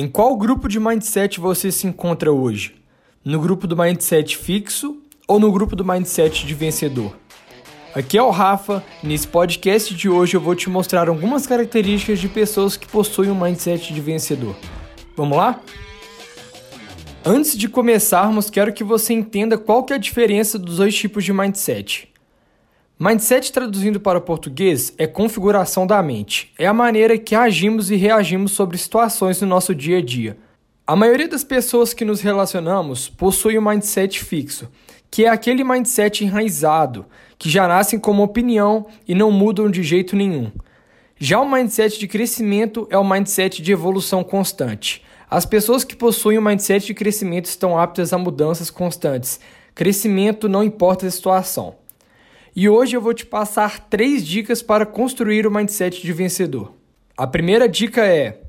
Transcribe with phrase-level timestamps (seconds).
[0.00, 2.76] Em qual grupo de mindset você se encontra hoje?
[3.24, 7.16] No grupo do mindset fixo ou no grupo do mindset de vencedor?
[7.92, 12.28] Aqui é o Rafa, nesse podcast de hoje eu vou te mostrar algumas características de
[12.28, 14.54] pessoas que possuem um mindset de vencedor.
[15.16, 15.60] Vamos lá?
[17.24, 21.24] Antes de começarmos, quero que você entenda qual que é a diferença dos dois tipos
[21.24, 22.08] de mindset.
[23.00, 26.52] Mindset traduzindo para o português é configuração da mente.
[26.58, 30.36] É a maneira que agimos e reagimos sobre situações no nosso dia a dia.
[30.84, 34.68] A maioria das pessoas que nos relacionamos possui um mindset fixo,
[35.08, 37.06] que é aquele mindset enraizado,
[37.38, 40.50] que já nascem como opinião e não mudam de jeito nenhum.
[41.20, 45.04] Já o mindset de crescimento é o mindset de evolução constante.
[45.30, 49.38] As pessoas que possuem um mindset de crescimento estão aptas a mudanças constantes.
[49.72, 51.76] Crescimento não importa a situação.
[52.60, 56.72] E hoje eu vou te passar três dicas para construir o mindset de vencedor.
[57.16, 58.40] A primeira dica é: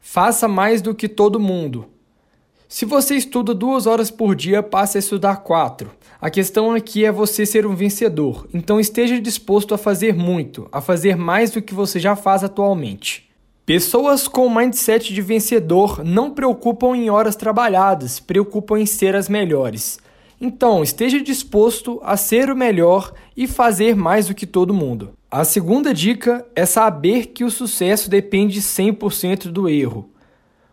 [0.00, 1.84] faça mais do que todo mundo.
[2.66, 5.90] Se você estuda duas horas por dia, passe a estudar quatro.
[6.18, 10.80] A questão aqui é você ser um vencedor, então esteja disposto a fazer muito, a
[10.80, 13.30] fazer mais do que você já faz atualmente.
[13.66, 19.98] Pessoas com mindset de vencedor não preocupam em horas trabalhadas, preocupam em ser as melhores.
[20.44, 25.12] Então, esteja disposto a ser o melhor e fazer mais do que todo mundo.
[25.30, 30.10] A segunda dica é saber que o sucesso depende 100% do erro.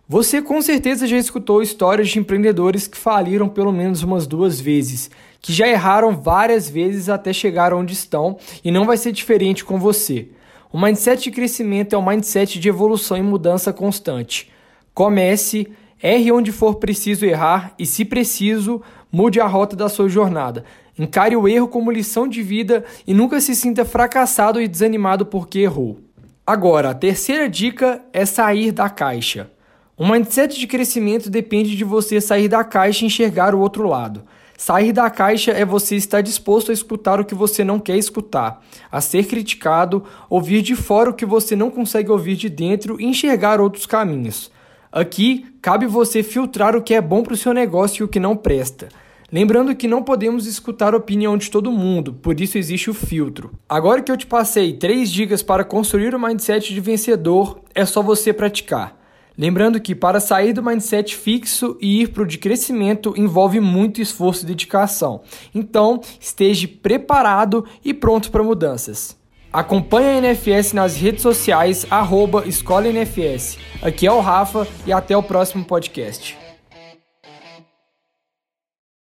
[0.07, 5.11] Você com certeza já escutou histórias de empreendedores que faliram pelo menos umas duas vezes,
[5.39, 9.79] que já erraram várias vezes até chegar onde estão e não vai ser diferente com
[9.79, 10.29] você.
[10.73, 14.49] O mindset de crescimento é um mindset de evolução e mudança constante.
[14.95, 15.67] Comece,
[16.01, 18.81] erre onde for preciso errar e, se preciso,
[19.11, 20.63] Mude a rota da sua jornada.
[20.97, 25.59] Encare o erro como lição de vida e nunca se sinta fracassado e desanimado porque
[25.59, 25.99] errou.
[26.45, 29.49] Agora, a terceira dica é sair da caixa.
[29.97, 34.23] O mindset de crescimento depende de você sair da caixa e enxergar o outro lado.
[34.55, 38.61] Sair da caixa é você estar disposto a escutar o que você não quer escutar,
[38.91, 43.05] a ser criticado, ouvir de fora o que você não consegue ouvir de dentro e
[43.05, 44.51] enxergar outros caminhos.
[44.91, 48.19] Aqui cabe você filtrar o que é bom para o seu negócio e o que
[48.19, 48.89] não presta.
[49.31, 53.51] Lembrando que não podemos escutar a opinião de todo mundo, por isso existe o filtro.
[53.69, 58.01] Agora que eu te passei três dicas para construir o mindset de vencedor, é só
[58.01, 58.97] você praticar.
[59.37, 64.01] Lembrando que para sair do mindset fixo e ir para o de crescimento envolve muito
[64.01, 65.21] esforço e dedicação.
[65.53, 69.15] Então, esteja preparado e pronto para mudanças.
[69.51, 73.57] Acompanhe a NFS nas redes sociais, arroba Escola NFS.
[73.81, 76.48] Aqui é o Rafa e até o próximo podcast.